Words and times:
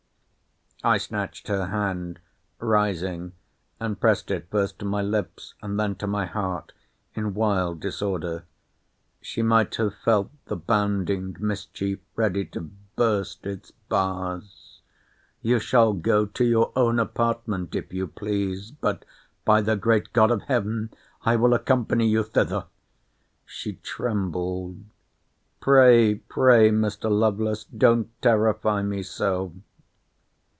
I 0.83 0.97
snatched 0.97 1.47
her 1.47 1.67
hand, 1.67 2.19
rising, 2.57 3.33
and 3.79 3.99
pressed 4.01 4.31
it 4.31 4.47
first 4.49 4.79
to 4.79 4.85
my 4.85 5.03
lips, 5.03 5.53
and 5.61 5.79
then 5.79 5.93
to 5.97 6.07
my 6.07 6.25
heart, 6.25 6.73
in 7.13 7.35
wild 7.35 7.79
disorder. 7.79 8.45
She 9.21 9.43
might 9.43 9.75
have 9.75 9.93
felt 9.93 10.31
the 10.45 10.55
bounding 10.55 11.35
mischief 11.39 11.99
ready 12.15 12.45
to 12.45 12.61
burst 12.95 13.45
its 13.45 13.69
bars—You 13.89 15.59
shall 15.59 15.93
go—to 15.93 16.43
your 16.45 16.73
own 16.75 16.97
apartment, 16.97 17.75
if 17.75 17.93
you 17.93 18.07
please—But, 18.07 19.05
by 19.45 19.61
the 19.61 19.75
great 19.75 20.11
God 20.13 20.31
of 20.31 20.41
Heaven, 20.41 20.89
I 21.23 21.35
will 21.35 21.53
accompany 21.53 22.07
you 22.09 22.23
thither! 22.23 22.65
She 23.45 23.73
trembled—Pray, 23.73 26.15
pray, 26.15 26.69
Mr. 26.71 27.11
Lovelace, 27.11 27.65
don't 27.65 28.09
terrify 28.23 28.81
me 28.81 29.03
so! 29.03 29.53